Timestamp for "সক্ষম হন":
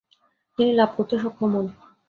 1.23-1.65